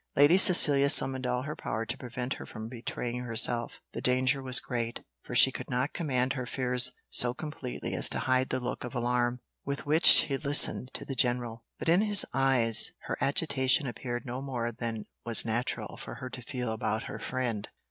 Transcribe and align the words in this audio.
Lady 0.15 0.35
Cecilia 0.39 0.89
summoned 0.89 1.27
all 1.27 1.43
her 1.43 1.55
power 1.55 1.85
to 1.85 1.95
prevent 1.95 2.33
her 2.33 2.45
from 2.47 2.67
betraying 2.67 3.19
herself: 3.21 3.73
the 3.91 4.01
danger 4.01 4.41
was 4.41 4.59
great, 4.59 5.03
for 5.23 5.35
she 5.35 5.51
could 5.51 5.69
not 5.69 5.93
command 5.93 6.33
her 6.33 6.47
fears 6.47 6.91
so 7.11 7.35
completely 7.35 7.93
as 7.93 8.09
to 8.09 8.17
hide 8.17 8.49
the 8.49 8.59
look 8.59 8.83
of 8.83 8.95
alarm 8.95 9.41
with 9.63 9.85
which 9.85 10.05
she 10.07 10.37
listened 10.37 10.89
to 10.95 11.05
the 11.05 11.13
general; 11.13 11.65
but 11.77 11.87
in 11.87 12.01
his 12.01 12.25
eyes 12.33 12.93
her 13.01 13.17
agitation 13.21 13.85
appeared 13.85 14.25
no 14.25 14.41
more 14.41 14.71
than 14.71 15.05
was 15.23 15.45
natural 15.45 15.95
for 15.97 16.15
her 16.15 16.31
to 16.31 16.41
feel 16.41 16.71
about 16.71 17.03
her 17.03 17.19
friend. 17.19 17.69